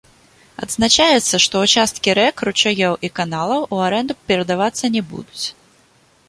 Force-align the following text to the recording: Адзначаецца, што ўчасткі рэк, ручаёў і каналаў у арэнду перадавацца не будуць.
Адзначаецца, 0.65 1.35
што 1.45 1.55
ўчасткі 1.65 2.15
рэк, 2.19 2.35
ручаёў 2.49 2.97
і 3.09 3.11
каналаў 3.19 3.61
у 3.77 3.83
арэнду 3.89 4.13
перадавацца 4.33 4.85
не 4.99 5.07
будуць. 5.13 5.45